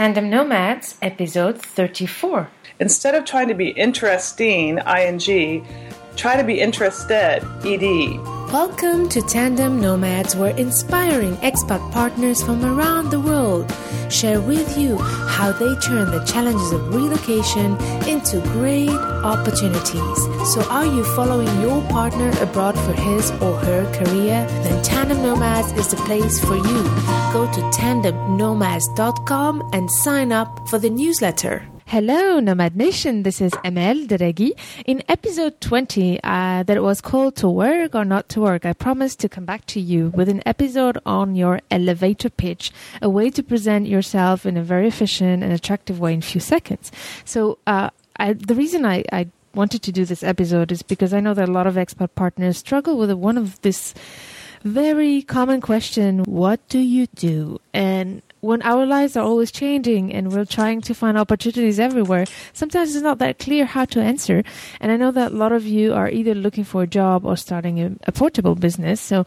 [0.00, 2.48] Tandem Nomads, episode 34.
[2.78, 5.66] Instead of trying to be interesting, ing,
[6.16, 8.39] try to be interested, ed.
[8.52, 13.72] Welcome to Tandem Nomads, where inspiring expat partners from around the world
[14.10, 20.18] share with you how they turn the challenges of relocation into great opportunities.
[20.52, 24.44] So, are you following your partner abroad for his or her career?
[24.64, 26.82] Then Tandem Nomads is the place for you.
[27.32, 31.68] Go to tandemnomads.com and sign up for the newsletter.
[31.90, 33.24] Hello, Nomad Nation.
[33.24, 34.52] This is Amel Derragui.
[34.86, 39.18] In episode 20, uh, that was called To Work or Not to Work, I promised
[39.18, 42.70] to come back to you with an episode on your elevator pitch,
[43.02, 46.40] a way to present yourself in a very efficient and attractive way in a few
[46.40, 46.92] seconds.
[47.24, 49.26] So, uh, I, the reason I, I
[49.56, 52.58] wanted to do this episode is because I know that a lot of expat partners
[52.58, 53.94] struggle with one of this
[54.62, 60.32] very common question what do you do and when our lives are always changing and
[60.32, 64.42] we're trying to find opportunities everywhere, sometimes it's not that clear how to answer.
[64.80, 67.36] And I know that a lot of you are either looking for a job or
[67.36, 69.00] starting a, a portable business.
[69.00, 69.26] So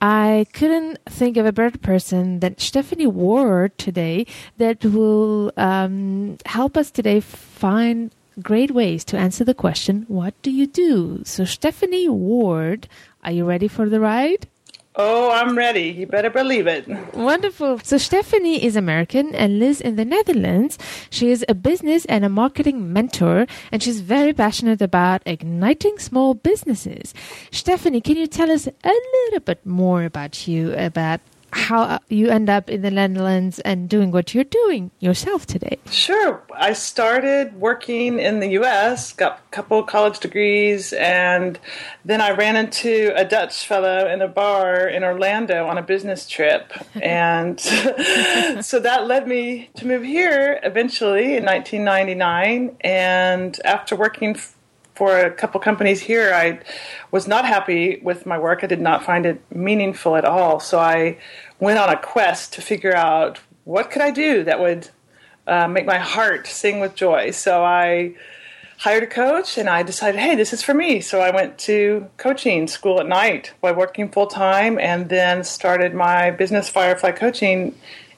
[0.00, 4.26] I couldn't think of a better person than Stephanie Ward today
[4.58, 8.10] that will um, help us today find
[8.42, 11.22] great ways to answer the question, What do you do?
[11.24, 12.88] So, Stephanie Ward,
[13.22, 14.46] are you ready for the ride?
[14.96, 15.90] Oh, I'm ready.
[15.90, 16.86] You better believe it.
[17.14, 17.80] Wonderful.
[17.82, 20.78] So Stephanie is American and lives in the Netherlands.
[21.10, 26.34] She is a business and a marketing mentor, and she's very passionate about igniting small
[26.34, 27.12] businesses.
[27.50, 28.92] Stephanie, can you tell us a
[29.24, 31.20] little bit more about you, about
[31.54, 35.78] how uh, you end up in the Netherlands and doing what you're doing yourself today.
[35.90, 36.42] Sure.
[36.54, 41.58] I started working in the US, got a couple college degrees, and
[42.04, 46.28] then I ran into a Dutch fellow in a bar in Orlando on a business
[46.28, 46.72] trip.
[47.00, 47.60] and
[48.60, 52.76] so that led me to move here eventually in 1999.
[52.80, 54.36] And after working
[54.94, 56.60] for a couple companies here, I
[57.10, 58.62] was not happy with my work.
[58.62, 60.60] I did not find it meaningful at all.
[60.60, 61.18] So I
[61.58, 64.88] went on a quest to figure out what could I do that would
[65.46, 67.32] uh, make my heart sing with joy.
[67.32, 68.14] So I
[68.78, 71.00] hired a coach and I decided, hey, this is for me.
[71.00, 75.94] So I went to coaching school at night while working full time and then started
[75.94, 77.74] my business Firefly Coaching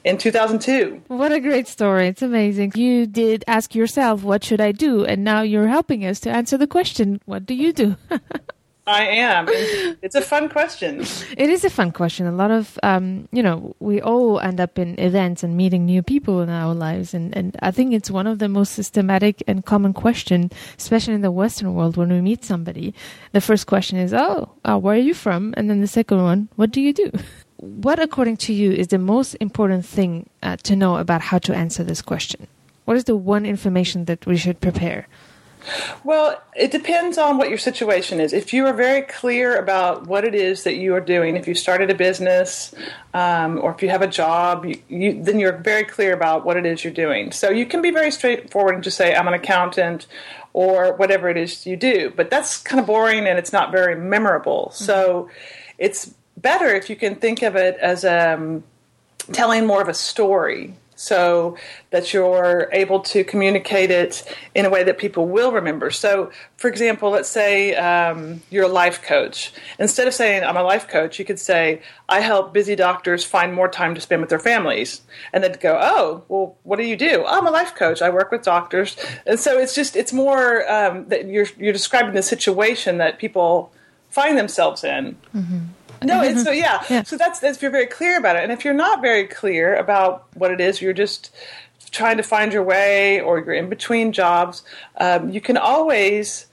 [0.07, 1.03] in 2002.
[1.07, 2.07] What a great story.
[2.07, 2.73] It's amazing.
[2.75, 5.05] You did ask yourself, what should I do?
[5.05, 7.95] And now you're helping us to answer the question, what do you do?
[8.87, 9.47] I am.
[10.01, 11.01] It's a fun question.
[11.35, 12.25] It is a fun question.
[12.25, 16.01] A lot of, um, you know, we all end up in events and meeting new
[16.01, 19.65] people in our lives, and, and I think it's one of the most systematic and
[19.65, 21.97] common question, especially in the Western world.
[21.97, 22.93] When we meet somebody,
[23.33, 26.47] the first question is, "Oh, uh, where are you from?" And then the second one,
[26.55, 27.11] "What do you do?"
[27.57, 31.55] what, according to you, is the most important thing uh, to know about how to
[31.55, 32.47] answer this question?
[32.85, 35.07] What is the one information that we should prepare?
[36.03, 38.31] Well, it depends on what your situation is.
[38.31, 41.55] If you are very clear about what it is that you are doing, if you
[41.55, 42.73] started a business
[43.13, 46.57] um, or if you have a job, you, you, then you're very clear about what
[46.57, 47.31] it is you're doing.
[47.31, 50.07] So you can be very straightforward and just say, I'm an accountant
[50.53, 52.13] or whatever it is you do.
[52.15, 54.71] But that's kind of boring and it's not very memorable.
[54.71, 54.85] Mm-hmm.
[54.85, 55.29] So
[55.77, 58.63] it's better if you can think of it as um,
[59.33, 61.55] telling more of a story so
[61.91, 64.23] that you're able to communicate it
[64.55, 65.91] in a way that people will remember.
[65.91, 69.53] So, for example, let's say um, you're a life coach.
[69.77, 73.53] Instead of saying, I'm a life coach, you could say, I help busy doctors find
[73.53, 75.01] more time to spend with their families.
[75.31, 77.23] And then go, oh, well, what do you do?
[77.25, 78.01] Oh, I'm a life coach.
[78.01, 78.97] I work with doctors.
[79.27, 83.71] And so it's just, it's more um, that you're, you're describing the situation that people
[84.09, 85.15] find themselves in.
[85.35, 85.59] Mm-hmm.
[86.03, 86.83] No, it's so yeah.
[86.89, 87.03] yeah.
[87.03, 89.75] So that's that's if you're very clear about it, and if you're not very clear
[89.75, 91.33] about what it is, you're just
[91.91, 94.63] trying to find your way, or you're in between jobs.
[94.97, 96.46] Um, you can always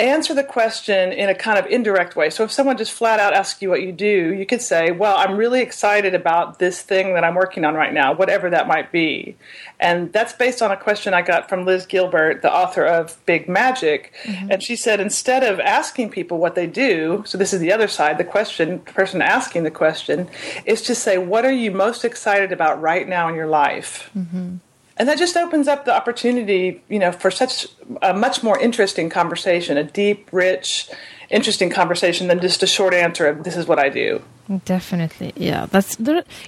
[0.00, 2.30] answer the question in a kind of indirect way.
[2.30, 5.16] So if someone just flat out asks you what you do, you could say, Well,
[5.16, 8.90] I'm really excited about this thing that I'm working on right now, whatever that might
[8.90, 9.36] be.
[9.78, 13.48] And that's based on a question I got from Liz Gilbert, the author of Big
[13.48, 14.12] Magic.
[14.24, 14.52] Mm-hmm.
[14.52, 17.88] And she said, instead of asking people what they do, so this is the other
[17.88, 20.28] side, the question, the person asking the question,
[20.64, 24.10] is to say, What are you most excited about right now in your life?
[24.16, 24.56] Mm-hmm
[25.00, 27.66] and that just opens up the opportunity, you know, for such
[28.02, 30.90] a much more interesting conversation, a deep, rich,
[31.30, 34.20] interesting conversation than just a short answer of "this is what I do."
[34.66, 35.64] Definitely, yeah.
[35.70, 35.96] That's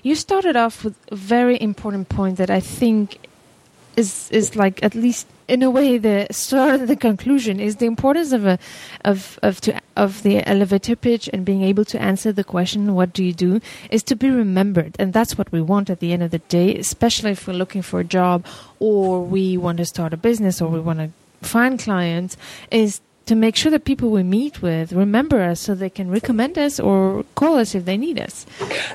[0.02, 3.16] you started off with a very important point that I think
[3.96, 7.86] is is like at least in a way the start of the conclusion is the
[7.86, 8.58] importance of a
[9.04, 13.12] of of to of the elevator pitch and being able to answer the question what
[13.12, 13.60] do you do
[13.90, 14.96] is to be remembered.
[14.98, 17.82] And that's what we want at the end of the day especially if we're looking
[17.82, 18.46] for a job
[18.78, 21.10] or we want to start a business or we want to
[21.46, 22.36] find clients
[22.70, 26.58] is to make sure that people we meet with remember us so they can recommend
[26.58, 28.46] us or call us if they need us.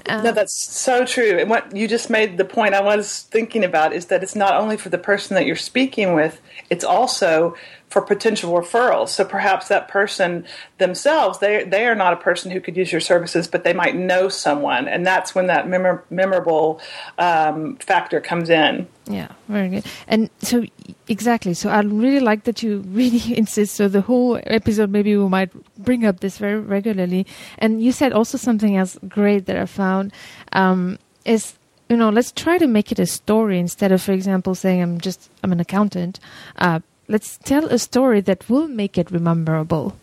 [0.07, 1.37] Uh, no, that's so true.
[1.39, 4.55] And what you just made the point I was thinking about is that it's not
[4.55, 7.55] only for the person that you're speaking with, it's also
[7.97, 9.09] for potential referrals.
[9.09, 10.45] So perhaps that person
[10.77, 13.95] themselves, they they are not a person who could use your services, but they might
[13.95, 16.79] know someone, and that's when that memor- memorable
[17.17, 18.87] um, factor comes in.
[19.07, 19.85] Yeah, very good.
[20.07, 20.63] And so
[21.07, 21.55] exactly.
[21.55, 23.73] So I really like that you really insist.
[23.73, 25.51] So the whole episode, maybe we might
[25.83, 27.25] bring up this very regularly.
[27.57, 30.13] And you said also something else great that I found
[30.51, 31.57] um, is
[31.89, 34.99] you know let's try to make it a story instead of for example saying i'm
[34.99, 36.19] just i'm an accountant
[36.57, 39.95] uh, let's tell a story that will make it rememberable.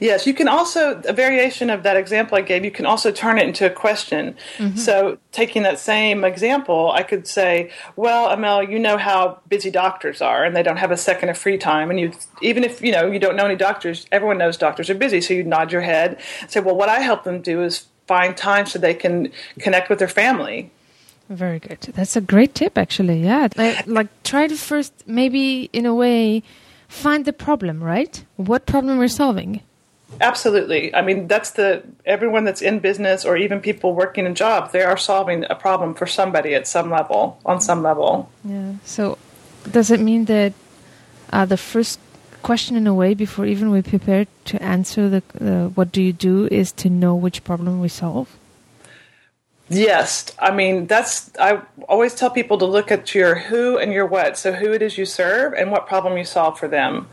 [0.00, 3.38] Yes, you can also, a variation of that example I gave, you can also turn
[3.38, 4.36] it into a question.
[4.58, 4.76] Mm-hmm.
[4.76, 10.22] So, taking that same example, I could say, Well, Amel, you know how busy doctors
[10.22, 11.90] are, and they don't have a second of free time.
[11.90, 14.94] And you, even if you know you don't know any doctors, everyone knows doctors are
[14.94, 15.20] busy.
[15.20, 18.36] So, you nod your head and say, Well, what I help them do is find
[18.36, 20.70] time so they can connect with their family.
[21.28, 21.80] Very good.
[21.94, 23.22] That's a great tip, actually.
[23.22, 23.48] Yeah.
[23.56, 26.42] Like, like, try to first, maybe in a way,
[26.88, 28.24] find the problem, right?
[28.36, 29.60] What problem we're solving.
[30.20, 30.94] Absolutely.
[30.94, 34.82] I mean, that's the everyone that's in business or even people working a job, they
[34.82, 38.30] are solving a problem for somebody at some level, on some level.
[38.44, 38.74] Yeah.
[38.84, 39.18] So,
[39.70, 40.52] does it mean that
[41.32, 41.98] uh, the first
[42.42, 46.12] question, in a way, before even we prepare to answer the uh, what do you
[46.12, 48.28] do, is to know which problem we solve?
[49.68, 54.06] Yes, I mean that's I always tell people to look at your who and your
[54.06, 54.36] what.
[54.36, 57.08] So who it is you serve and what problem you solve for them.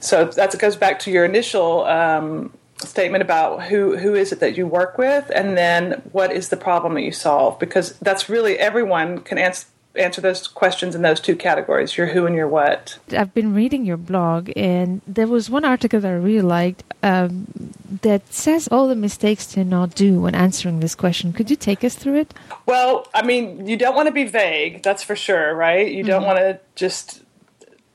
[0.00, 4.56] So that goes back to your initial um, statement about who who is it that
[4.56, 7.58] you work with, and then what is the problem that you solve.
[7.58, 9.66] Because that's really everyone can answer
[9.98, 12.98] answer those questions in those two categories your who and your what.
[13.10, 17.46] I've been reading your blog, and there was one article that I really liked um,
[18.02, 21.32] that says all the mistakes to not do when answering this question.
[21.32, 22.34] Could you take us through it?
[22.66, 25.90] Well, I mean, you don't want to be vague, that's for sure, right?
[25.90, 26.26] You don't mm-hmm.
[26.26, 27.22] want to just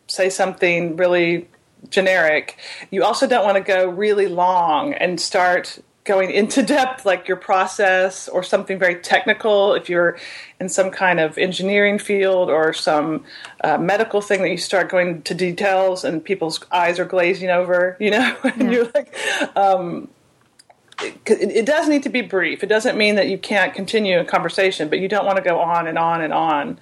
[0.07, 1.47] say something really
[1.89, 2.57] generic.
[2.91, 7.37] You also don't want to go really long and start going into depth like your
[7.37, 10.17] process or something very technical if you're
[10.59, 13.23] in some kind of engineering field or some
[13.63, 17.95] uh, medical thing that you start going to details and people's eyes are glazing over
[17.99, 18.71] you know and yeah.
[18.71, 19.15] you're like
[19.55, 20.09] um,
[21.01, 24.25] it, it, does need to be brief it doesn't mean that you can't continue a
[24.25, 26.77] conversation but you don't want to go on and on and on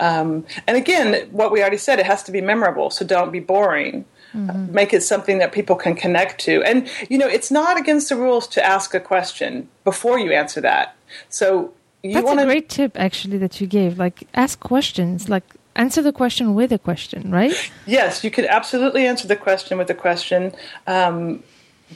[0.00, 3.40] um, and again what we already said it has to be memorable so don't be
[3.40, 4.04] boring
[4.34, 4.72] Mm-hmm.
[4.72, 6.62] Make it something that people can connect to.
[6.62, 10.60] And, you know, it's not against the rules to ask a question before you answer
[10.60, 10.94] that.
[11.28, 12.42] So you That's wanna...
[12.42, 13.98] a great tip, actually, that you gave.
[13.98, 15.28] Like, ask questions.
[15.28, 15.44] Like,
[15.74, 17.54] answer the question with a question, right?
[17.86, 20.52] Yes, you could absolutely answer the question with a question.
[20.86, 21.42] Um,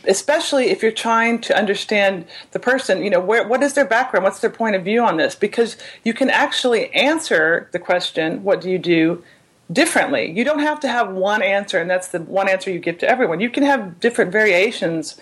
[0.06, 4.24] especially if you're trying to understand the person you know where, what is their background
[4.24, 8.60] what's their point of view on this because you can actually answer the question what
[8.60, 9.22] do you do
[9.72, 10.30] differently.
[10.30, 13.08] You don't have to have one answer, and that's the one answer you give to
[13.08, 13.40] everyone.
[13.40, 15.16] You can have different variations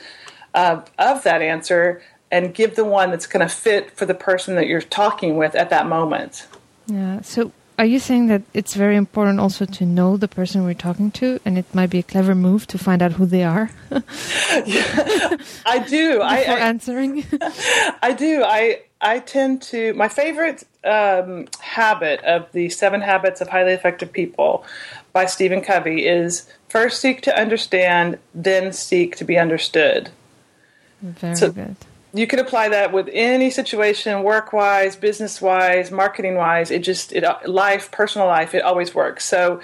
[0.55, 4.55] of, of that answer and give the one that's going to fit for the person
[4.57, 6.47] that you're talking with at that moment.
[6.87, 7.21] Yeah.
[7.21, 11.11] So, are you saying that it's very important also to know the person we're talking
[11.13, 13.71] to, and it might be a clever move to find out who they are?
[13.91, 16.13] yeah, I do.
[16.13, 17.25] Before I, I answering.
[18.03, 18.45] I do.
[18.45, 24.13] I I tend to my favorite um, habit of the Seven Habits of Highly Effective
[24.13, 24.65] People
[25.13, 30.11] by Stephen Covey is first seek to understand, then seek to be understood.
[31.01, 31.77] Very so good.
[32.15, 36.71] You can apply that with any situation, work wise, business wise, marketing wise.
[36.71, 39.25] It just it life, personal life, it always works.
[39.25, 39.61] So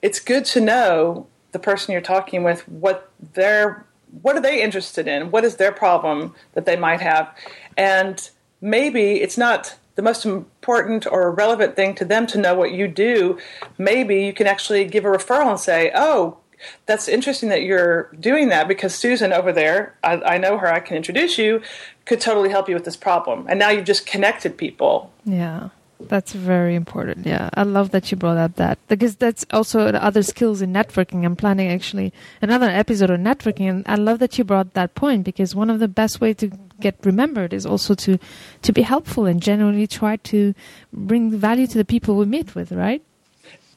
[0.00, 3.86] it's good to know the person you're talking with what their
[4.20, 5.30] what are they interested in?
[5.30, 7.34] What is their problem that they might have?
[7.76, 8.28] And
[8.60, 12.88] maybe it's not the most important or relevant thing to them to know what you
[12.88, 13.38] do.
[13.78, 16.38] Maybe you can actually give a referral and say, oh,
[16.86, 20.80] that's interesting that you're doing that because Susan over there, I, I, know her, I
[20.80, 21.62] can introduce you,
[22.04, 23.46] could totally help you with this problem.
[23.48, 25.12] And now you've just connected people.
[25.24, 25.70] Yeah.
[26.08, 27.26] That's very important.
[27.26, 31.24] Yeah, I love that you brought up that because that's also other skills in networking.
[31.24, 35.24] I'm planning actually another episode on networking, and I love that you brought that point
[35.24, 36.50] because one of the best way to
[36.80, 38.18] get remembered is also to
[38.62, 40.54] to be helpful and genuinely try to
[40.92, 42.72] bring value to the people we meet with.
[42.72, 43.02] Right?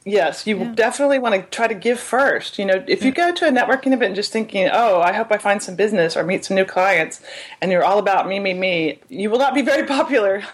[0.07, 0.71] Yes, you yeah.
[0.75, 2.59] definitely want to try to give first.
[2.59, 5.39] You know, if you go to a networking event just thinking, "Oh, I hope I
[5.39, 7.21] find some business or meet some new clients,"
[7.59, 10.43] and you're all about me, me, me, you will not be very popular.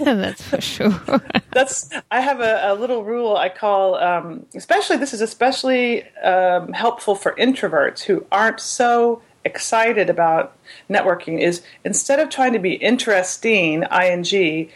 [0.00, 1.00] That's for sure.
[1.52, 1.90] That's.
[2.10, 7.14] I have a, a little rule I call, um, especially this is especially um, helpful
[7.14, 10.58] for introverts who aren't so excited about
[10.90, 11.40] networking.
[11.40, 14.70] Is instead of trying to be interesting, ing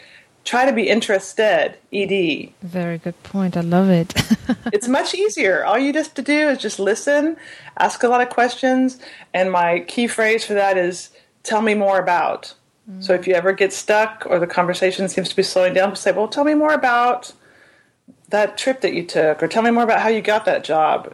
[0.46, 1.76] try to be interested.
[1.92, 3.56] Ed very good point.
[3.56, 4.14] I love it.
[4.72, 5.64] It's much easier.
[5.64, 7.36] All you just to do is just listen
[7.78, 8.98] ask a lot of questions
[9.34, 11.10] and my key phrase for that is
[11.42, 12.54] tell me more about.
[12.88, 13.02] Mm.
[13.02, 16.12] so if you ever get stuck or the conversation seems to be slowing down say
[16.12, 17.32] well tell me more about
[18.28, 21.12] that trip that you took or tell me more about how you got that job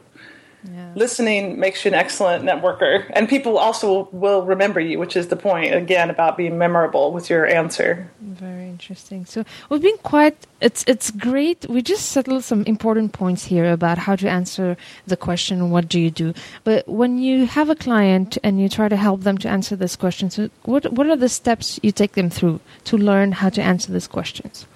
[0.70, 0.92] yeah.
[0.94, 5.36] Listening makes you an excellent networker, and people also will remember you, which is the
[5.36, 8.08] point again about being memorable with your answer.
[8.20, 9.24] Very interesting.
[9.26, 10.36] So we've been quite.
[10.60, 11.66] It's it's great.
[11.68, 14.76] We just settled some important points here about how to answer
[15.06, 18.88] the question, "What do you do?" But when you have a client and you try
[18.88, 22.12] to help them to answer this question, so what what are the steps you take
[22.12, 24.66] them through to learn how to answer these questions?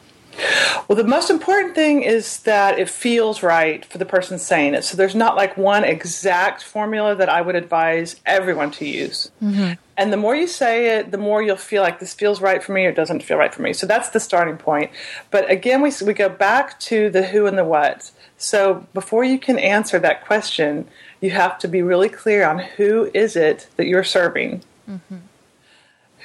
[0.88, 4.84] Well, the most important thing is that it feels right for the person saying it.
[4.84, 9.30] So there's not like one exact formula that I would advise everyone to use.
[9.42, 9.72] Mm-hmm.
[9.96, 12.72] And the more you say it, the more you'll feel like this feels right for
[12.72, 13.72] me or doesn't feel right for me.
[13.72, 14.90] So that's the starting point.
[15.30, 18.10] But again, we, we go back to the who and the what.
[18.36, 20.86] So before you can answer that question,
[21.20, 24.62] you have to be really clear on who is it that you're serving.
[24.88, 25.16] Mm-hmm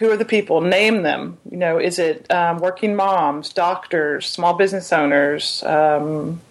[0.02, 0.62] who are the people?
[0.62, 1.38] Name them.
[1.50, 6.42] You know, is it um, working moms, doctors, small business owners, um,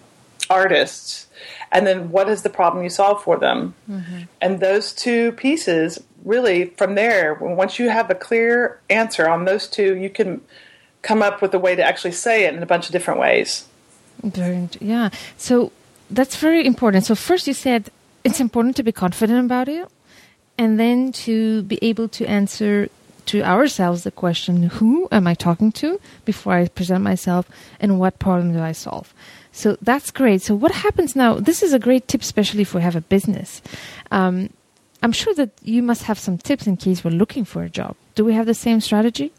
[0.49, 1.27] artists?
[1.69, 3.75] And then what is the problem you solve for them?
[3.89, 4.19] Mm-hmm.
[4.39, 9.67] And those two pieces, really, from there, once you have a clear answer on those
[9.67, 10.39] two, you can
[11.01, 13.67] come up with a way to actually say it in a bunch of different ways.
[14.23, 15.09] Very, yeah.
[15.35, 15.73] So
[16.09, 17.03] that's very important.
[17.03, 17.91] So first, you said
[18.23, 19.89] it's important to be confident about it,
[20.57, 22.87] and then to be able to answer
[23.27, 27.49] to ourselves the question who am I talking to before I present myself
[27.79, 29.13] and what problem do I solve?
[29.51, 30.41] So that's great.
[30.41, 31.35] So what happens now?
[31.35, 33.61] This is a great tip, especially if we have a business.
[34.09, 34.49] Um,
[35.03, 37.95] I'm sure that you must have some tips in case we're looking for a job.
[38.15, 39.31] Do we have the same strategy?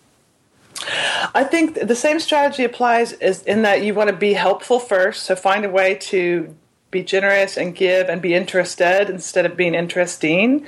[1.34, 5.24] I think the same strategy applies is in that you want to be helpful first.
[5.24, 6.54] So find a way to
[6.90, 10.66] be generous and give and be interested instead of being interesting.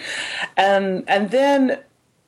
[0.57, 1.81] And and then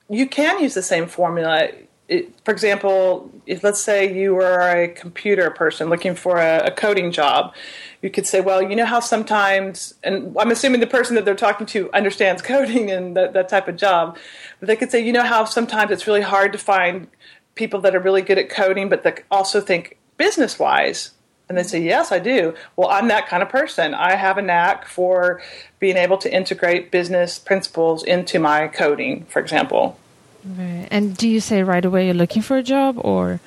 [0.09, 1.69] you can use the same formula.
[2.09, 6.71] It, for example, if let's say you are a computer person looking for a, a,
[6.71, 7.53] coding job,
[8.01, 11.35] you could say, well, you know how sometimes, and I'm assuming the person that they're
[11.35, 14.19] talking to understands coding and that, that type of job,
[14.61, 17.09] but they could say, you know how sometimes it's really hard to find
[17.57, 21.11] people that are really good at coding, but that also think business wise.
[21.49, 22.55] And they say, Yes, I do.
[22.75, 23.95] Well, I'm that kind of person.
[23.95, 25.41] I have a knack for
[25.79, 29.99] being able to integrate business principles into my coding, for example.
[30.45, 30.87] Right.
[30.91, 33.41] And do you say right away you're looking for a job or?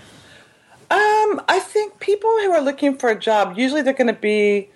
[0.91, 4.69] Um, I think people who are looking for a job usually they're going to be.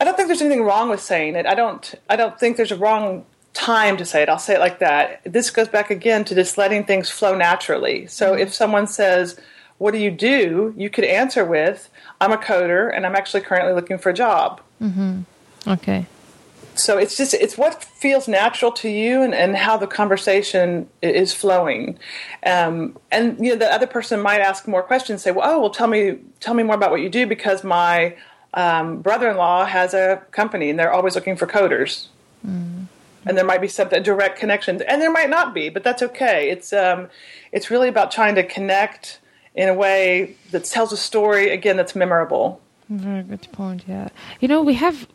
[0.00, 1.46] I don't think there's anything wrong with saying it.
[1.46, 1.94] I don't.
[2.10, 3.24] I don't think there's a wrong
[3.54, 4.28] time to say it.
[4.28, 5.20] I'll say it like that.
[5.24, 8.06] This goes back again to just letting things flow naturally.
[8.06, 8.42] So mm-hmm.
[8.42, 9.40] if someone says,
[9.78, 11.88] "What do you do?" you could answer with,
[12.20, 15.22] "I'm a coder, and I'm actually currently looking for a job." Mm-hmm.
[15.66, 16.06] Okay
[16.78, 21.34] so it's just it's what feels natural to you and, and how the conversation is
[21.34, 21.98] flowing
[22.46, 25.70] um, and you know the other person might ask more questions say well oh well
[25.70, 28.16] tell me tell me more about what you do because my
[28.54, 32.06] um, brother-in-law has a company and they're always looking for coders
[32.46, 32.86] mm.
[33.26, 36.50] and there might be some direct connections and there might not be but that's okay
[36.50, 37.08] it's um,
[37.52, 39.18] it's really about trying to connect
[39.58, 42.60] in a way that tells a story again that's memorable.
[42.88, 44.08] Very good point yeah.
[44.40, 45.08] You know we have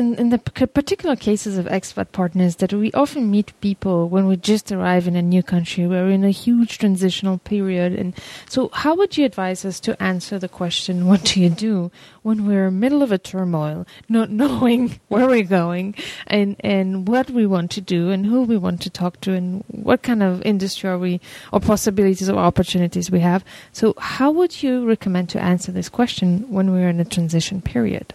[0.00, 4.36] in, in the particular cases of expat partners that we often meet people when we
[4.36, 7.92] just arrive in a new country, we're in a huge transitional period.
[7.92, 8.14] And
[8.48, 11.92] so, how would you advise us to answer the question, what do you do,
[12.22, 15.94] when we're in the middle of a turmoil, not knowing where we're going
[16.26, 19.62] and, and what we want to do and who we want to talk to and
[19.68, 21.20] what kind of industry are we
[21.52, 23.44] or possibilities or opportunities we have?
[23.72, 28.14] So, how would you recommend to answer this question when we're in a transition period?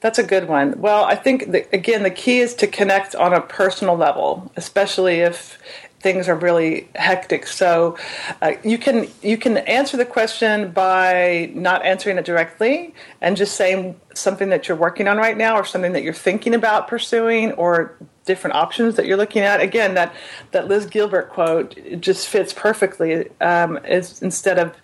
[0.00, 0.80] That's a good one.
[0.80, 5.20] Well, I think that, again the key is to connect on a personal level, especially
[5.20, 5.58] if
[6.00, 7.46] things are really hectic.
[7.46, 7.96] So
[8.40, 13.56] uh, you can you can answer the question by not answering it directly and just
[13.56, 17.52] saying something that you're working on right now or something that you're thinking about pursuing
[17.52, 19.60] or different options that you're looking at.
[19.60, 20.14] Again, that
[20.52, 23.28] that Liz Gilbert quote just fits perfectly.
[23.40, 24.76] Um, is instead of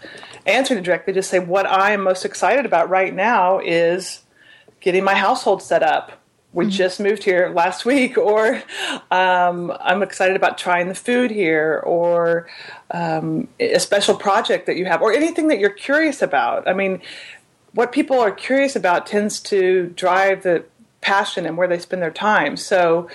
[0.46, 4.23] answering it directly, just say what I am most excited about right now is
[4.84, 6.12] getting my household set up.
[6.52, 6.70] We mm-hmm.
[6.70, 8.62] just moved here last week, or
[9.10, 12.46] um, I'm excited about trying the food here, or
[12.92, 16.68] um, a special project that you have, or anything that you're curious about.
[16.68, 17.00] I mean,
[17.72, 20.64] what people are curious about tends to drive the
[21.00, 22.56] passion and where they spend their time.
[22.56, 23.08] So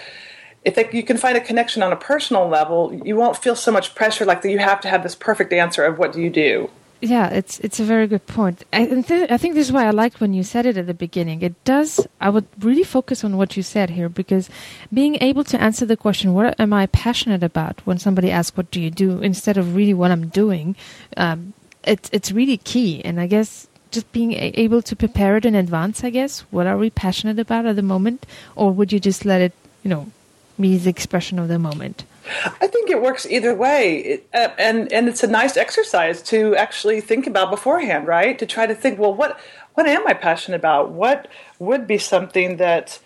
[0.66, 3.72] if they, you can find a connection on a personal level, you won't feel so
[3.72, 6.30] much pressure like that you have to have this perfect answer of what do you
[6.30, 6.70] do.
[7.02, 8.66] Yeah, it's it's a very good point.
[8.74, 10.94] I, th- I think this is why I liked when you said it at the
[10.94, 11.42] beginning.
[11.42, 12.06] It does.
[12.20, 14.50] I would really focus on what you said here because
[14.94, 18.70] being able to answer the question, "What am I passionate about?" when somebody asks, "What
[18.70, 20.76] do you do?" instead of really what I'm doing,
[21.16, 21.54] um,
[21.86, 23.02] it's it's really key.
[23.06, 26.04] And I guess just being able to prepare it in advance.
[26.04, 28.26] I guess what are we passionate about at the moment,
[28.58, 29.54] or would you just let it,
[29.84, 30.12] you know,
[30.60, 32.04] be the expression of the moment?
[32.62, 36.56] I think it works either way, it, uh, and and it's a nice exercise to
[36.56, 38.38] actually think about beforehand, right?
[38.40, 39.40] To try to think, well, what
[39.76, 40.92] what am I passionate about?
[40.92, 41.28] What
[41.60, 43.00] would be something that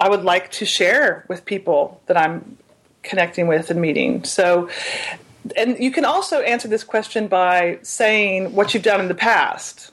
[0.00, 2.58] I would like to share with people that I'm
[3.02, 4.24] connecting with and meeting?
[4.24, 4.68] So,
[5.56, 9.92] and you can also answer this question by saying what you've done in the past.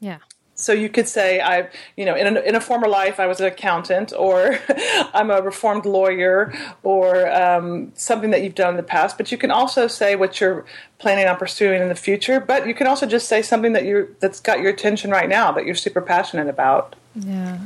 [0.00, 0.18] Yeah
[0.58, 3.40] so you could say I, you know, in a, in a former life I was
[3.40, 4.58] an accountant, or
[5.14, 9.16] I'm a reformed lawyer, or um, something that you've done in the past.
[9.16, 10.66] But you can also say what you're
[10.98, 12.40] planning on pursuing in the future.
[12.40, 15.52] But you can also just say something that you that's got your attention right now
[15.52, 16.96] that you're super passionate about.
[17.14, 17.58] Yeah,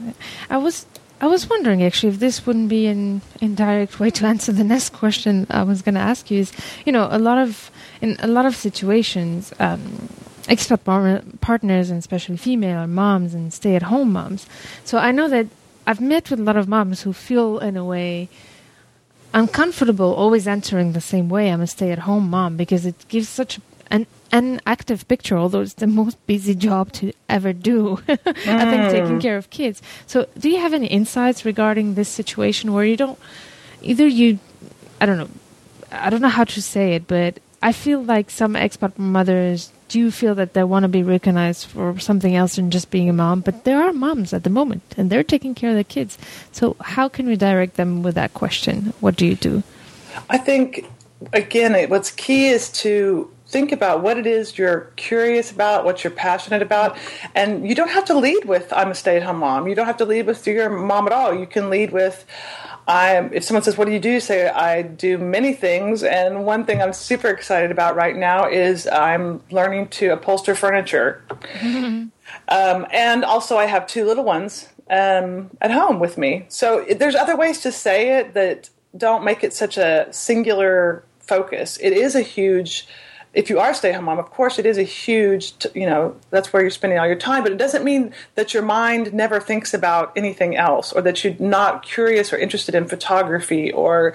[0.51, 0.85] I was
[1.23, 4.91] I was wondering actually if this wouldn't be an indirect way to answer the next
[4.91, 6.41] question I was going to ask you.
[6.41, 6.53] Is
[6.85, 7.71] you know a lot of
[8.03, 9.55] in a lot of situations.
[9.59, 10.11] Um,
[10.45, 14.47] expat partners and especially female moms and stay at home moms.
[14.85, 15.47] So I know that
[15.87, 18.29] I've met with a lot of moms who feel in a way
[19.35, 23.29] uncomfortable always answering the same way I'm a stay at home mom because it gives
[23.29, 27.99] such an an active picture, although it's the most busy job to ever do.
[28.09, 29.21] I think taking mm.
[29.21, 29.83] care of kids.
[30.07, 33.19] So do you have any insights regarding this situation where you don't
[33.83, 34.39] either you
[35.01, 35.29] I don't know
[35.91, 39.99] I don't know how to say it, but I feel like some expat mothers do
[39.99, 43.13] you feel that they want to be recognized for something else than just being a
[43.13, 46.17] mom, but there are moms at the moment and they're taking care of their kids.
[46.51, 48.95] So, how can we direct them with that question?
[49.01, 49.63] What do you do?
[50.31, 50.89] I think,
[51.35, 56.11] again, what's key is to think about what it is you're curious about, what you're
[56.11, 56.97] passionate about,
[57.35, 60.07] and you don't have to lead with "I'm a stay-at-home mom." You don't have to
[60.07, 62.25] lead with "You're a mom at all." You can lead with
[62.93, 66.67] I if someone says, "What do you do?" Say, "I do many things." And one
[66.67, 71.25] thing I'm super excited about right now is I'm learning to upholster furniture,
[71.63, 76.45] um, and also I have two little ones um, at home with me.
[76.49, 81.79] So there's other ways to say it that don't make it such a singular focus.
[81.81, 82.87] It is a huge
[83.35, 86.53] if you are a stay-at-home mom, of course, it is a huge, you know, that's
[86.53, 87.43] where you're spending all your time.
[87.43, 91.37] But it doesn't mean that your mind never thinks about anything else, or that you're
[91.39, 94.15] not curious or interested in photography or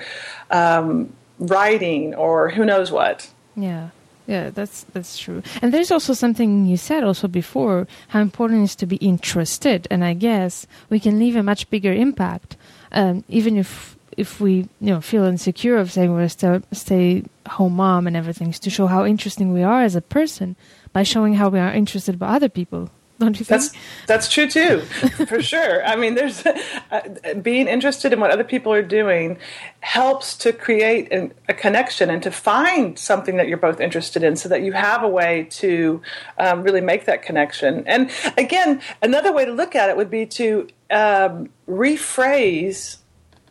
[0.52, 3.30] um, writing or who knows what.
[3.56, 3.90] Yeah.
[4.28, 5.42] Yeah, that's that's true.
[5.62, 9.88] And there's also something you said also before how important it is to be interested,
[9.90, 12.58] and I guess we can leave a much bigger impact,
[12.92, 17.24] um, even if if we you know feel insecure of saying we're a stay, stay
[17.48, 20.56] home mom and everything is to show how interesting we are as a person
[20.92, 22.90] by showing how we are interested by other people.
[23.20, 23.62] Don't you think?
[23.62, 23.74] That's
[24.06, 24.82] that's true too.
[25.26, 25.84] For sure.
[25.84, 27.02] I mean there's uh,
[27.42, 29.38] being interested in what other people are doing
[29.80, 34.36] helps to create an, a connection and to find something that you're both interested in
[34.36, 36.02] so that you have a way to
[36.38, 37.84] um, really make that connection.
[37.88, 42.98] And again another way to look at it would be to um, rephrase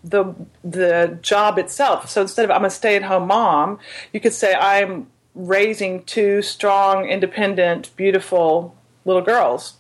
[0.09, 2.09] the the job itself.
[2.09, 3.79] So instead of I'm a stay at home mom,
[4.13, 9.75] you could say I'm raising two strong, independent, beautiful little girls.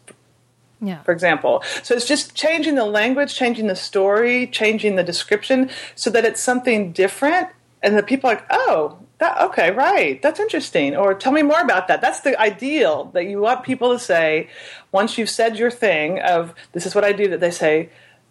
[0.80, 1.02] Yeah.
[1.02, 1.62] For example.
[1.82, 6.42] So it's just changing the language, changing the story, changing the description so that it's
[6.42, 7.48] something different
[7.82, 10.20] and the people are like, oh, that okay, right.
[10.20, 10.96] That's interesting.
[10.96, 12.00] Or tell me more about that.
[12.00, 14.48] That's the ideal that you want people to say
[14.92, 17.90] once you've said your thing of this is what I do that they say,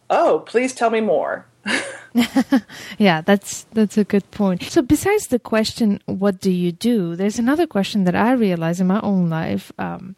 [0.10, 1.46] "Oh, please tell me more."
[2.98, 4.64] yeah, that's that's a good point.
[4.64, 7.16] So besides the question, what do you do?
[7.16, 9.72] There's another question that I realize in my own life.
[9.78, 10.16] Um,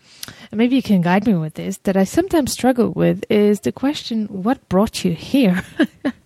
[0.51, 1.77] maybe you can guide me with this.
[1.79, 5.63] That I sometimes struggle with is the question, what brought you here?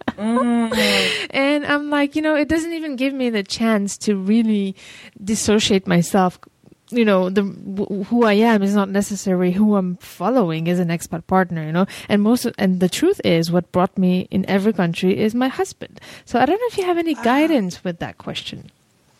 [0.07, 1.27] mm.
[1.29, 4.75] And I'm like, you know, it doesn't even give me the chance to really
[5.23, 6.39] dissociate myself
[6.91, 7.43] you know the
[8.09, 11.85] who I am is not necessarily who I'm following as an expat partner, you know.
[12.09, 15.47] And most of, and the truth is, what brought me in every country is my
[15.47, 15.99] husband.
[16.25, 17.23] So I don't know if you have any ah.
[17.23, 18.71] guidance with that question.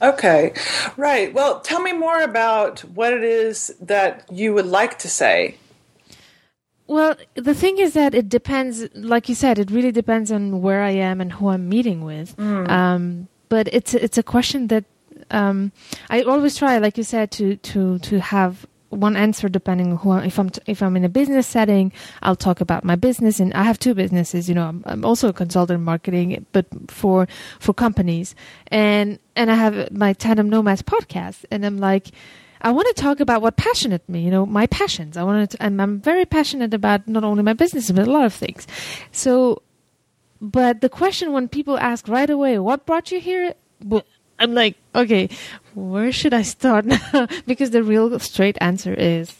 [0.02, 0.54] Okay,
[0.98, 1.32] right.
[1.32, 5.58] Well, tell me more about what it is that you would like to say.
[6.88, 10.82] Well, the thing is that it depends, like you said, it really depends on where
[10.82, 12.36] I am and who I'm meeting with.
[12.36, 12.70] Mm.
[12.70, 14.86] Um, but it's it's a question that
[15.32, 15.72] um,
[16.10, 20.13] I always try, like you said, to to to have one answer depending on who
[20.17, 21.91] if I'm t- if I'm in a business setting,
[22.22, 24.48] I'll talk about my business, and I have two businesses.
[24.48, 27.28] You know, I'm, I'm also a consultant in marketing, but for
[27.60, 28.36] for companies,
[28.67, 32.12] and and I have my Tandem Nomads podcast, and I'm like.
[32.63, 35.17] I want to talk about what passionate me, you know, my passions.
[35.17, 38.24] I want to, and I'm very passionate about not only my business, but a lot
[38.24, 38.67] of things.
[39.12, 39.63] So,
[40.39, 43.56] but the question when people ask right away, what brought you here?
[44.42, 45.30] I'm like, okay,
[45.76, 47.28] where should I start now?
[47.46, 49.32] because the real straight answer is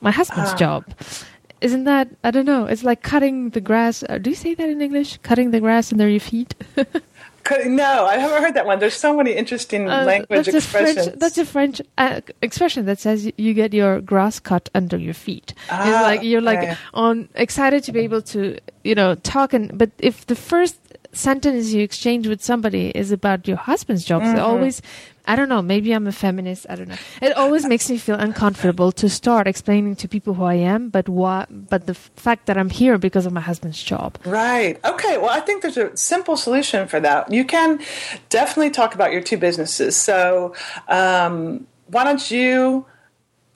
[0.00, 0.56] my husband's uh.
[0.56, 0.84] job.
[1.60, 4.02] Isn't that, I don't know, it's like cutting the grass.
[4.08, 5.18] Uh, do you say that in English?
[5.22, 6.54] Cutting the grass under your feet?
[7.66, 8.78] no, I haven't heard that one.
[8.78, 10.98] There's so many interesting uh, language that's expressions.
[10.98, 14.96] A French, that's a French uh, expression that says you get your grass cut under
[14.96, 15.54] your feet.
[15.70, 19.76] Ah, it's like you're like on excited to be able to, you know, talk and
[19.78, 20.78] but if the first
[21.16, 24.22] sentence you exchange with somebody is about your husband's job.
[24.22, 24.36] Mm-hmm.
[24.36, 24.82] So always,
[25.26, 26.66] I don't know, maybe I'm a feminist.
[26.68, 26.96] I don't know.
[27.20, 31.08] It always makes me feel uncomfortable to start explaining to people who I am, but
[31.08, 34.18] what, but the fact that I'm here because of my husband's job.
[34.24, 34.82] Right.
[34.84, 35.18] Okay.
[35.18, 37.32] Well, I think there's a simple solution for that.
[37.32, 37.80] You can
[38.28, 39.96] definitely talk about your two businesses.
[39.96, 40.54] So,
[40.88, 42.86] um, why don't you?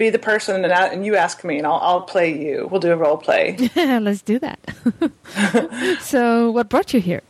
[0.01, 2.67] be the person and, and you ask me and I'll, I'll play you.
[2.71, 3.57] We'll do a role play.
[3.77, 4.59] Let's do that.
[6.01, 7.21] so, what brought you here?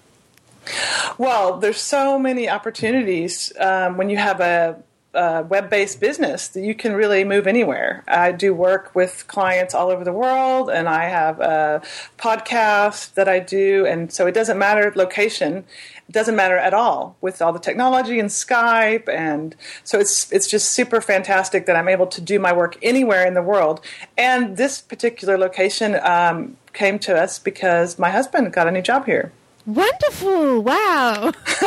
[1.19, 4.83] Well, there's so many opportunities um, when you have a,
[5.15, 8.05] a web-based business that you can really move anywhere.
[8.07, 11.83] I do work with clients all over the world, and I have a
[12.19, 15.65] podcast that I do, and so it doesn't matter location.
[16.09, 19.55] It doesn't matter at all with all the technology and Skype, and
[19.85, 23.35] so it's it's just super fantastic that I'm able to do my work anywhere in
[23.35, 23.81] the world.
[24.17, 29.07] And this particular location um, came to us because my husband got a new job
[29.07, 29.33] here.
[29.67, 30.63] Wonderful.
[30.63, 31.33] Wow.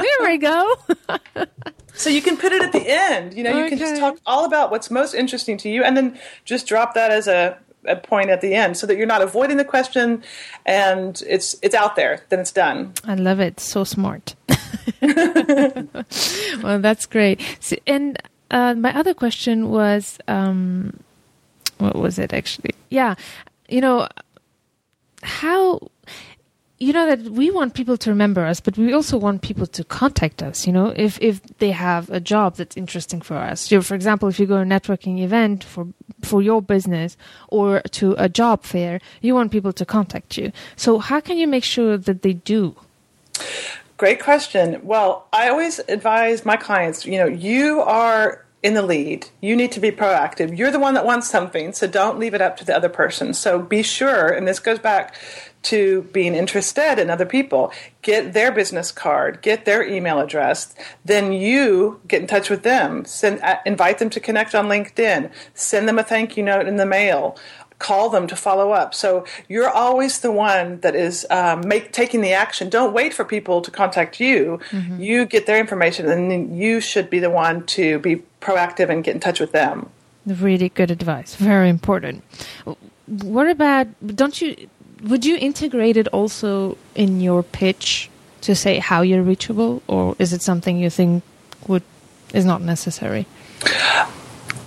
[0.00, 0.76] Here we go.
[1.94, 3.34] so you can put it at the end.
[3.34, 3.70] You know, you okay.
[3.70, 7.10] can just talk all about what's most interesting to you and then just drop that
[7.10, 10.22] as a, a point at the end so that you're not avoiding the question
[10.64, 12.24] and it's it's out there.
[12.28, 12.94] Then it's done.
[13.04, 13.60] I love it.
[13.60, 14.34] So smart.
[16.62, 17.40] well, that's great.
[17.60, 20.98] So, and uh, my other question was um,
[21.78, 22.74] what was it actually?
[22.90, 23.14] Yeah.
[23.68, 24.08] You know,
[25.22, 25.80] how
[26.78, 29.84] you know that we want people to remember us, but we also want people to
[29.84, 30.66] contact us.
[30.66, 33.70] You know, if if they have a job that's interesting for us.
[33.70, 35.86] Know, for example, if you go to a networking event for
[36.22, 37.16] for your business
[37.48, 40.52] or to a job fair, you want people to contact you.
[40.76, 42.76] So how can you make sure that they do?
[43.96, 44.78] Great question.
[44.82, 47.06] Well, I always advise my clients.
[47.06, 49.28] You know, you are in the lead.
[49.40, 50.58] You need to be proactive.
[50.58, 53.32] You're the one that wants something, so don't leave it up to the other person.
[53.32, 55.14] So be sure, and this goes back
[55.66, 57.72] to being interested in other people.
[58.02, 60.74] Get their business card, get their email address,
[61.04, 63.04] then you get in touch with them.
[63.04, 65.30] Send, uh, invite them to connect on LinkedIn.
[65.54, 67.36] Send them a thank you note in the mail.
[67.78, 68.94] Call them to follow up.
[68.94, 72.70] So you're always the one that is um, make, taking the action.
[72.70, 74.60] Don't wait for people to contact you.
[74.70, 75.00] Mm-hmm.
[75.00, 79.04] You get their information, and then you should be the one to be proactive and
[79.04, 79.90] get in touch with them.
[80.24, 81.34] Really good advice.
[81.34, 82.24] Very important.
[83.06, 83.88] What about?
[84.16, 84.68] Don't you?
[85.02, 88.10] Would you integrate it also in your pitch
[88.42, 91.22] to say how you're reachable, or is it something you think
[91.66, 91.82] would
[92.32, 93.26] is not necessary?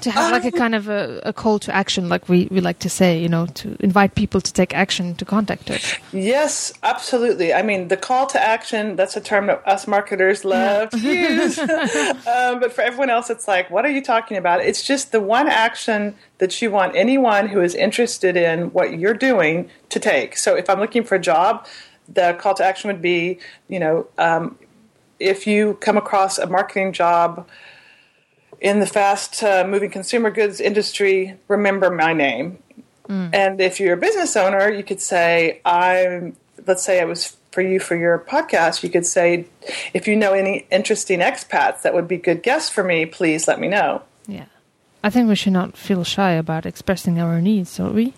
[0.01, 2.79] To have like a kind of a, a, call to action, like we, we like
[2.79, 5.95] to say, you know, to invite people to take action to contact us.
[6.12, 7.53] Yes, absolutely.
[7.53, 11.59] I mean, the call to action, that's a term that us marketers love to use.
[11.59, 14.62] um, but for everyone else, it's like, what are you talking about?
[14.62, 19.13] It's just the one action that you want anyone who is interested in what you're
[19.13, 20.38] doing to take.
[20.38, 21.67] So if I'm looking for a job,
[22.07, 24.57] the call to action would be, you know, um,
[25.19, 27.47] if you come across a marketing job,
[28.62, 32.60] in the fast uh, moving consumer goods industry, remember my name.
[33.08, 33.34] Mm.
[33.34, 36.36] And if you're a business owner, you could say, I'm,
[36.67, 39.45] let's say it was for you for your podcast, you could say,
[39.93, 43.60] if you know any interesting expats that would be good guests for me, please let
[43.60, 44.04] me know.
[44.28, 44.45] Yeah.
[45.04, 48.13] I think we should not feel shy about expressing our needs, don't we?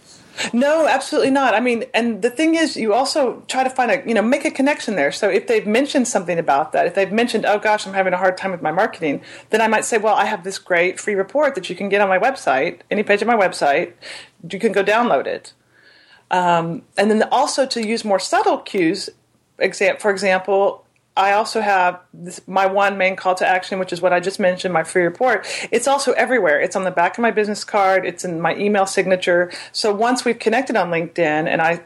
[0.53, 1.53] No, absolutely not.
[1.53, 4.45] I mean, and the thing is, you also try to find a, you know, make
[4.45, 5.11] a connection there.
[5.11, 8.17] So if they've mentioned something about that, if they've mentioned, oh gosh, I'm having a
[8.17, 11.15] hard time with my marketing, then I might say, well, I have this great free
[11.15, 13.93] report that you can get on my website, any page of my website.
[14.49, 15.53] You can go download it.
[16.31, 19.09] Um, and then also to use more subtle cues,
[19.57, 20.80] for example,
[21.17, 24.39] I also have this, my one main call to action, which is what I just
[24.39, 25.45] mentioned, my free report.
[25.69, 26.61] It's also everywhere.
[26.61, 28.05] It's on the back of my business card.
[28.05, 29.51] It's in my email signature.
[29.73, 31.81] So once we've connected on LinkedIn and I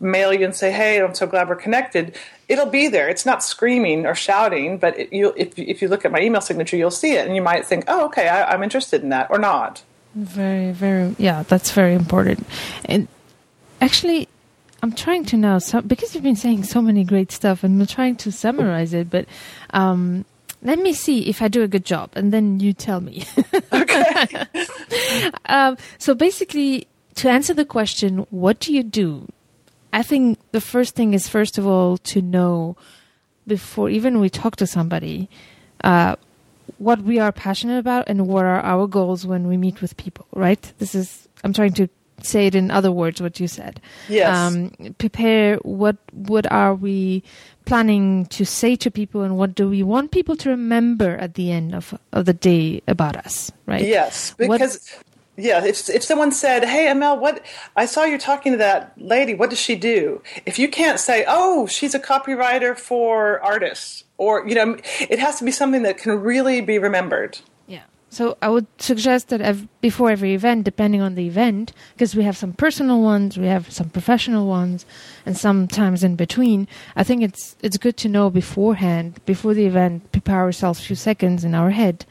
[0.00, 2.16] mail you and say, "Hey, I'm so glad we're connected,"
[2.48, 3.08] it'll be there.
[3.08, 6.40] It's not screaming or shouting, but it, you, if if you look at my email
[6.40, 9.28] signature, you'll see it, and you might think, "Oh, okay, I, I'm interested in that,"
[9.30, 9.82] or not.
[10.14, 12.46] Very, very, yeah, that's very important.
[12.84, 13.08] And
[13.80, 14.28] actually,
[14.82, 17.86] I'm trying to now, so, because you've been saying so many great stuff, and I'm
[17.86, 19.26] trying to summarize it, but
[19.70, 20.24] um,
[20.62, 23.24] let me see if I do a good job, and then you tell me.
[23.72, 24.26] okay.
[25.46, 26.86] um, so basically,
[27.16, 29.26] to answer the question, what do you do?
[29.92, 32.76] I think the first thing is, first of all, to know
[33.46, 35.28] before even we talk to somebody
[35.82, 36.16] uh,
[36.76, 40.26] what we are passionate about and what are our goals when we meet with people,
[40.32, 40.72] right?
[40.78, 41.88] This is, I'm trying to
[42.24, 43.80] say it in other words what you said.
[44.08, 44.36] Yes.
[44.36, 47.22] Um, prepare what what are we
[47.64, 51.52] planning to say to people and what do we want people to remember at the
[51.52, 53.84] end of of the day about us, right?
[53.84, 55.04] Yes, because what,
[55.38, 57.44] yeah, if if someone said, "Hey, Amel, what
[57.76, 59.34] I saw you talking to that lady.
[59.34, 64.48] What does she do?" If you can't say, "Oh, she's a copywriter for artists," or
[64.48, 64.76] you know,
[65.08, 67.38] it has to be something that can really be remembered.
[68.10, 72.24] So I would suggest that ev- before every event, depending on the event, because we
[72.24, 74.86] have some personal ones, we have some professional ones,
[75.26, 76.68] and sometimes in between.
[76.96, 80.96] I think it's it's good to know beforehand, before the event, prepare ourselves a few
[80.96, 82.06] seconds in our head,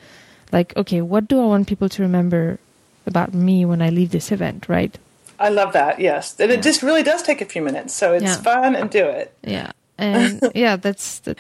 [0.51, 2.59] like, okay, what do I want people to remember
[3.07, 4.97] about me when I leave this event, right?
[5.39, 5.99] I love that.
[5.99, 6.57] Yes, and yeah.
[6.57, 8.41] it just really does take a few minutes, so it's yeah.
[8.41, 9.33] fun and do it.
[9.43, 11.35] Yeah, and yeah, that's the,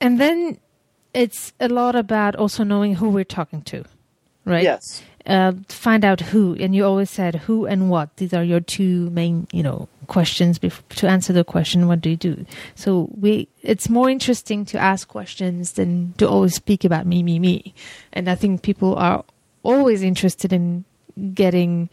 [0.00, 0.58] and then
[1.14, 3.84] it's a lot about also knowing who we're talking to,
[4.44, 4.62] right?
[4.62, 5.02] Yes.
[5.24, 8.16] Uh, find out who, and you always said who and what.
[8.16, 10.58] These are your two main, you know, questions.
[10.58, 12.44] Bef- to answer the question, what do you do?
[12.74, 17.38] So we, it's more interesting to ask questions than to always speak about me, me,
[17.38, 17.72] me.
[18.12, 19.24] And I think people are
[19.62, 20.84] always interested in
[21.34, 21.88] getting,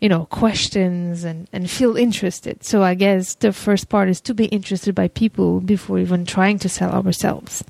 [0.00, 2.64] you know, questions and and feel interested.
[2.64, 6.58] So I guess the first part is to be interested by people before even trying
[6.58, 7.62] to sell ourselves.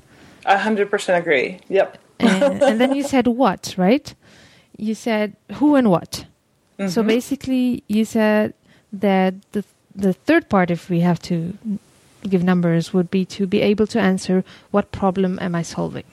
[0.45, 1.59] A hundred percent agree.
[1.69, 1.97] Yep.
[2.19, 4.13] and, and, then you said what, right?
[4.77, 6.25] You said who and what.
[6.79, 6.89] Mm-hmm.
[6.89, 8.53] So basically, you said
[8.93, 9.63] that the
[9.95, 11.57] the third part, if we have to
[12.27, 16.03] give numbers, would be to be able to answer what problem am I solving.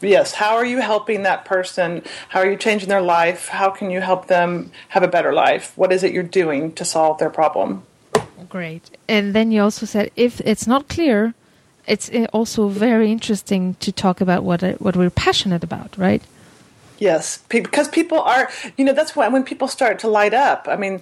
[0.00, 0.34] Yes.
[0.34, 2.02] How are you helping that person?
[2.28, 3.48] How are you changing their life?
[3.48, 5.72] How can you help them have a better life?
[5.76, 7.84] What is it you're doing to solve their problem?
[8.48, 8.90] Great.
[9.08, 11.34] And then you also said if it's not clear,
[11.86, 16.22] it's uh, also very interesting to talk about what uh, what we're passionate about, right?
[16.98, 20.68] Yes, because people are, you know, that's why when people start to light up.
[20.70, 21.00] I mean,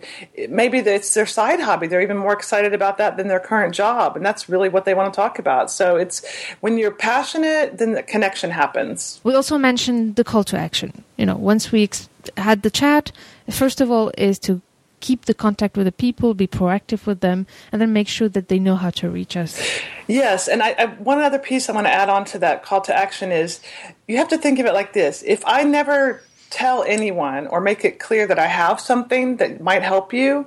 [0.49, 1.89] maybe it's their side hobby.
[1.89, 4.95] They're even more excited about that than their current job, and that's really what they
[4.95, 5.71] want to talk about.
[5.71, 6.25] So it's
[6.61, 9.21] when you're passionate, then the connection happens.
[9.25, 11.05] We also mentioned the call to action.
[11.19, 13.13] You know, once we ex- had the chat,
[13.51, 14.63] first of all, is to
[15.01, 18.49] keep the contact with the people, be proactive with them, and then make sure that
[18.49, 19.81] they know how to reach us.
[20.07, 22.81] Yes, and I, I, one other piece I want to add on to that call
[22.83, 23.61] to action is
[24.07, 27.85] you have to think of it like this: if I never tell anyone or make
[27.85, 30.47] it clear that I have something that might help you,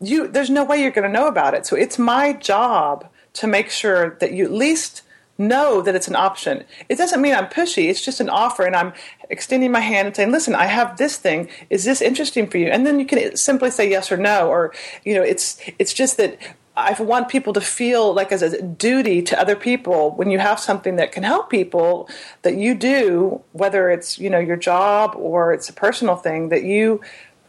[0.00, 1.66] you there's no way you're going to know about it.
[1.66, 5.02] So it's my job to make sure that you at least
[5.40, 6.64] know that it's an option.
[6.88, 7.88] It doesn't mean I'm pushy.
[7.88, 8.92] It's just an offer, and I'm
[9.28, 11.48] extending my hand and saying, "Listen, I have this thing.
[11.70, 14.72] Is this interesting for you?" And then you can simply say yes or no, or
[15.04, 16.38] you know, it's it's just that
[16.76, 20.60] I want people to feel like as a duty to other people when you have
[20.60, 22.08] something that can help people
[22.42, 26.62] that you do, whether it's you know your job or it's a personal thing that
[26.62, 27.00] you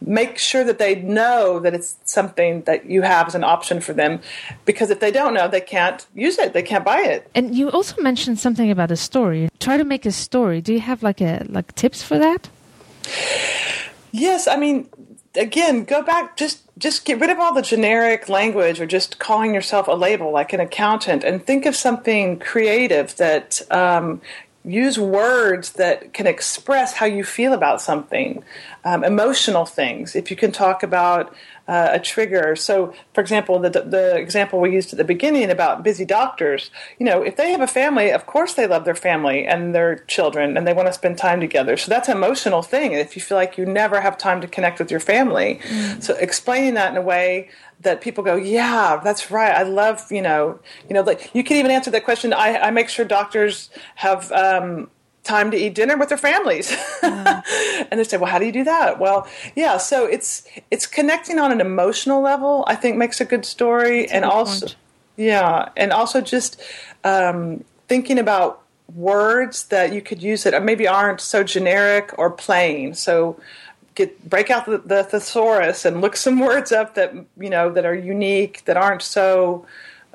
[0.06, 3.92] make sure that they know that it's something that you have as an option for
[3.92, 4.20] them
[4.64, 7.30] because if they don't know they can't use it they can't buy it.
[7.34, 9.48] And you also mentioned something about a story.
[9.60, 10.60] Try to make a story.
[10.60, 12.48] Do you have like a like tips for that?
[14.12, 14.88] Yes i mean
[15.34, 19.54] again go back just just get rid of all the generic language or just calling
[19.54, 24.20] yourself a label like an accountant and think of something creative that um,
[24.64, 28.44] use words that can express how you feel about something,
[28.84, 30.14] um, emotional things.
[30.14, 31.34] If you can talk about
[31.72, 32.54] uh, a trigger.
[32.54, 37.06] So, for example, the, the example we used at the beginning about busy doctors, you
[37.06, 40.58] know, if they have a family, of course they love their family and their children
[40.58, 41.78] and they want to spend time together.
[41.78, 42.92] So that's an emotional thing.
[42.92, 45.60] If you feel like you never have time to connect with your family.
[45.62, 46.02] Mm.
[46.02, 47.48] So explaining that in a way
[47.80, 49.54] that people go, yeah, that's right.
[49.56, 52.34] I love, you know, you know, like you can even answer that question.
[52.34, 54.90] I, I make sure doctors have um,
[55.24, 56.70] time to eat dinner with their families,
[57.02, 57.42] yeah.
[57.90, 58.98] and they say, well, how do you do that?
[58.98, 62.64] Well, yeah, so it's it's connecting on an emotional level.
[62.66, 64.76] I think makes a good story, that's and also, point.
[65.16, 66.60] yeah, and also just.
[67.04, 68.62] Um, thinking about
[68.94, 72.94] words that you could use that maybe aren't so generic or plain.
[72.94, 73.38] So
[73.94, 77.84] get break out the, the thesaurus and look some words up that you know that
[77.84, 79.66] are unique that aren't so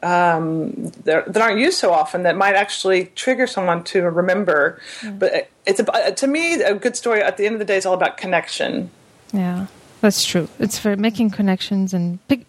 [0.04, 4.80] um, that aren't used so often that might actually trigger someone to remember.
[5.02, 5.20] Mm.
[5.20, 7.22] But it's a, to me a good story.
[7.22, 8.92] At the end of the day, is all about connection.
[9.34, 9.68] Yeah,
[10.02, 10.48] that's true.
[10.60, 12.46] It's for making connections and pick,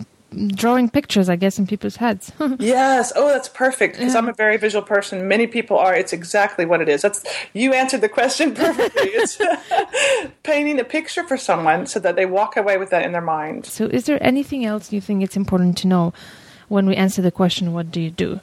[0.48, 2.32] drawing pictures, I guess, in people's heads.
[2.58, 3.12] yes.
[3.16, 4.18] Oh, that's perfect because yeah.
[4.18, 5.26] I'm a very visual person.
[5.26, 5.94] Many people are.
[5.94, 7.02] It's exactly what it is.
[7.02, 9.10] That's you answered the question perfectly.
[9.14, 9.38] it's
[10.42, 13.66] painting a picture for someone so that they walk away with that in their mind.
[13.66, 16.12] So, is there anything else you think it's important to know
[16.68, 18.40] when we answer the question, "What do you do"?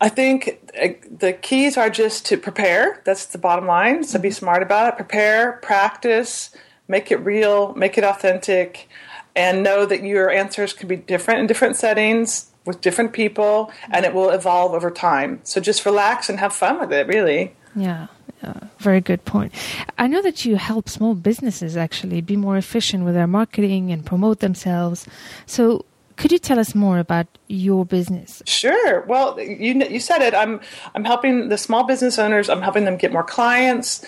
[0.00, 3.00] I think uh, the keys are just to prepare.
[3.04, 4.02] That's the bottom line.
[4.02, 4.34] So be mm-hmm.
[4.34, 4.96] smart about it.
[4.96, 6.50] Prepare, practice,
[6.88, 8.88] make it real, make it authentic
[9.34, 14.04] and know that your answers can be different in different settings with different people and
[14.04, 15.40] it will evolve over time.
[15.44, 17.54] So just relax and have fun with it, really.
[17.74, 18.08] Yeah.
[18.42, 19.52] Yeah, very good point.
[19.98, 24.04] I know that you help small businesses actually be more efficient with their marketing and
[24.04, 25.06] promote themselves.
[25.46, 25.84] So,
[26.22, 28.44] could you tell us more about your business?
[28.46, 29.00] Sure.
[29.06, 30.34] Well, you you said it.
[30.34, 30.60] I'm
[30.94, 32.48] I'm helping the small business owners.
[32.48, 34.06] I'm helping them get more clients,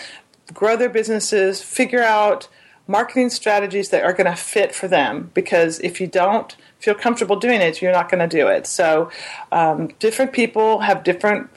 [0.52, 2.46] grow their businesses, figure out
[2.86, 7.34] marketing strategies that are going to fit for them because if you don't feel comfortable
[7.34, 8.68] doing it, you're not going to do it.
[8.68, 9.10] So,
[9.50, 11.50] um, different people have different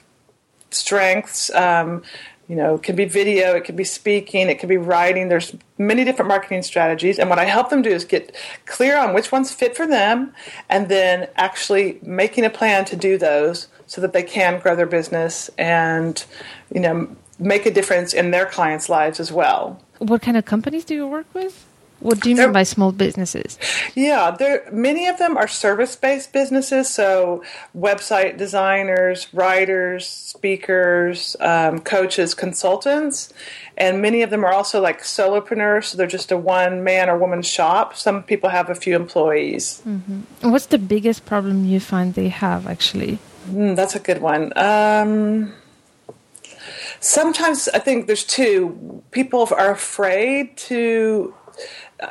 [0.71, 1.53] strengths.
[1.53, 2.01] Um,
[2.47, 5.27] you know, it could be video, it could be speaking, it could be writing.
[5.27, 7.19] There's many different marketing strategies.
[7.19, 10.33] And what I help them do is get clear on which ones fit for them
[10.69, 14.85] and then actually making a plan to do those so that they can grow their
[14.85, 16.23] business and,
[16.73, 19.81] you know, make a difference in their clients' lives as well.
[19.99, 21.66] What kind of companies do you work with?
[21.99, 23.57] What do you mean by small businesses?
[23.95, 27.43] Yeah, there many of them are service-based businesses, so
[27.75, 33.33] website designers, writers, speakers, um, coaches, consultants,
[33.77, 35.85] and many of them are also like solopreneurs.
[35.85, 37.95] So they're just a one-man or woman shop.
[37.95, 39.81] Some people have a few employees.
[39.87, 40.51] Mm-hmm.
[40.51, 43.17] What's the biggest problem you find they have actually?
[43.49, 44.53] Mm, that's a good one.
[44.55, 45.53] Um,
[46.99, 49.01] sometimes I think there's two.
[49.11, 51.33] People are afraid to.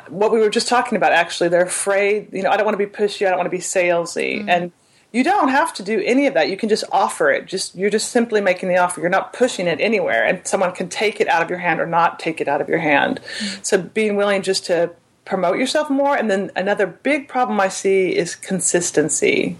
[0.09, 2.29] What we were just talking about, actually, they're afraid.
[2.33, 3.25] You know, I don't want to be pushy.
[3.25, 4.49] I don't want to be salesy, mm-hmm.
[4.49, 4.71] and
[5.13, 6.49] you don't have to do any of that.
[6.49, 7.45] You can just offer it.
[7.45, 8.99] Just you're just simply making the offer.
[8.99, 11.85] You're not pushing it anywhere, and someone can take it out of your hand or
[11.85, 13.21] not take it out of your hand.
[13.21, 13.63] Mm-hmm.
[13.63, 14.91] So being willing just to
[15.23, 19.57] promote yourself more, and then another big problem I see is consistency.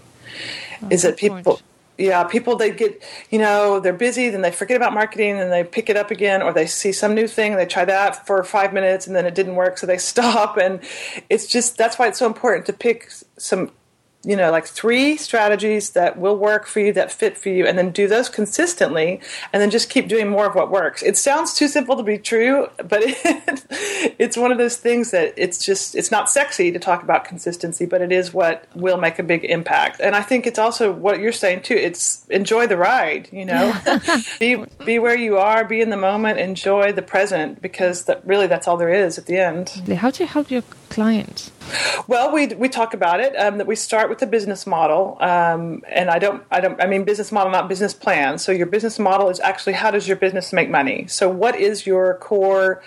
[0.83, 1.61] Oh, is that people point
[1.97, 5.63] yeah, people they get, you know, they're busy, then they forget about marketing, and they
[5.63, 8.43] pick it up again, or they see some new thing, and they try that for
[8.43, 10.57] five minutes, and then it didn't work, so they stop.
[10.57, 10.79] And
[11.29, 13.71] it's just that's why it's so important to pick some
[14.27, 17.77] you know, like three strategies that will work for you, that fit for you, and
[17.77, 19.21] then do those consistently,
[19.53, 21.01] and then just keep doing more of what works.
[21.01, 25.33] It sounds too simple to be true, but it, it's one of those things that
[25.37, 29.17] it's just, it's not sexy to talk about consistency, but it is what will make
[29.17, 30.01] a big impact.
[30.01, 31.75] And I think it's also what you're saying too.
[31.75, 33.73] It's enjoy the ride, you know,
[34.41, 38.47] be, be where you are, be in the moment, enjoy the present, because that really
[38.47, 39.69] that's all there is at the end.
[39.69, 41.49] How do you help your clients?
[42.07, 43.35] Well, we we talk about it.
[43.35, 46.87] Um, that we start with the business model, um, and I don't I don't I
[46.87, 48.37] mean business model, not business plan.
[48.37, 51.07] So your business model is actually how does your business make money?
[51.07, 52.81] So what is your core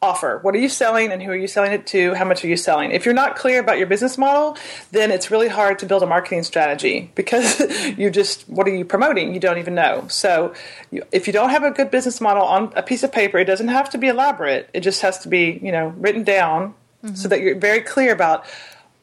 [0.00, 0.38] offer?
[0.42, 2.14] What are you selling, and who are you selling it to?
[2.14, 2.90] How much are you selling?
[2.90, 4.56] If you're not clear about your business model,
[4.92, 7.60] then it's really hard to build a marketing strategy because
[7.96, 9.34] you just what are you promoting?
[9.34, 10.06] You don't even know.
[10.08, 10.54] So
[10.90, 13.44] you, if you don't have a good business model on a piece of paper, it
[13.44, 14.68] doesn't have to be elaborate.
[14.74, 17.14] It just has to be you know written down mm-hmm.
[17.14, 18.44] so that you're very clear about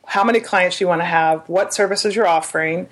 [0.07, 2.87] how many clients you want to have, what services you're offering.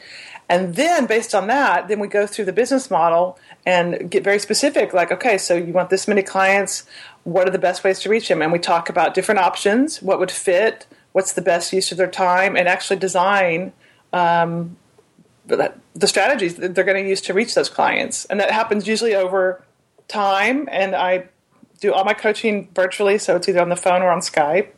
[0.50, 4.40] And then based on that, then we go through the business model and get very
[4.40, 6.86] specific like, okay, so you want this many clients,
[7.24, 8.42] what are the best ways to reach them?
[8.42, 12.10] And we talk about different options, what would fit, what's the best use of their
[12.10, 13.72] time, and actually design
[14.12, 14.76] um,
[15.46, 18.26] the strategies that they're going to use to reach those clients.
[18.26, 19.64] And that happens usually over
[20.08, 20.68] time.
[20.72, 21.30] And I
[21.84, 24.70] do all my coaching virtually, so it's either on the phone or on Skype.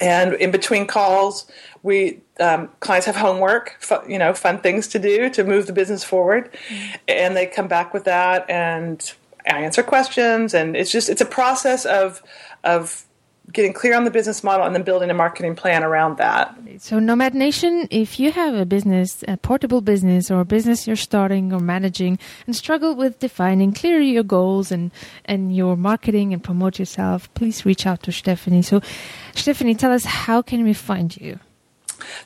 [0.00, 1.50] And in between calls,
[1.82, 5.72] we um, clients have homework, fu- you know, fun things to do to move the
[5.72, 6.96] business forward, mm-hmm.
[7.08, 9.12] and they come back with that, and
[9.46, 12.22] I answer questions, and it's just it's a process of
[12.62, 13.04] of
[13.52, 16.56] getting clear on the business model and then building a marketing plan around that.
[16.78, 20.96] So, Nomad Nation, if you have a business, a portable business, or a business you're
[20.96, 24.90] starting or managing, and struggle with defining clearly your goals and,
[25.24, 28.62] and your marketing and promote yourself, please reach out to Stephanie.
[28.62, 28.80] So,
[29.34, 31.38] Stephanie, tell us how can we find you?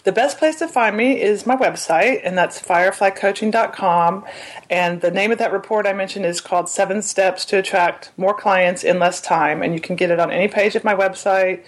[0.04, 4.24] The best place to find me is my website, and that's fireflycoaching.com.
[4.70, 8.34] And the name of that report I mentioned is called Seven Steps to Attract More
[8.34, 9.62] Clients in Less Time.
[9.62, 11.64] And you can get it on any page of my website.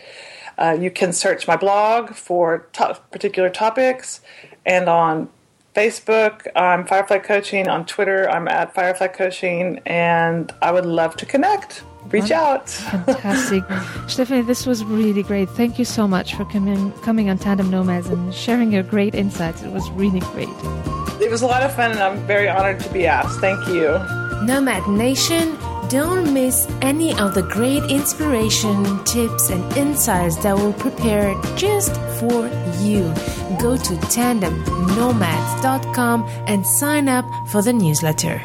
[0.58, 2.60] Uh, you can search my blog for
[3.10, 4.20] particular topics,
[4.64, 5.28] and on
[5.74, 7.68] Facebook, I'm Firefly Coaching.
[7.68, 11.82] On Twitter, I'm at Firefly Coaching, and I would love to connect.
[12.10, 12.68] Reach out.
[12.68, 13.64] Fantastic.
[14.08, 15.48] Stephanie, this was really great.
[15.50, 19.62] Thank you so much for coming, coming on Tandem Nomads and sharing your great insights.
[19.62, 20.48] It was really great.
[21.20, 23.40] It was a lot of fun, and I'm very honored to be asked.
[23.40, 23.98] Thank you.
[24.44, 25.56] Nomad Nation,
[25.88, 32.48] don't miss any of the great inspiration, tips, and insights that will prepare just for
[32.82, 33.02] you.
[33.60, 38.42] Go to tandemnomads.com and sign up for the newsletter.